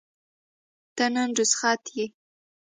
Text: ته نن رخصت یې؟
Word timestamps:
ته 0.95 1.05
نن 1.13 1.29
رخصت 1.37 1.81
یې؟ 1.95 2.05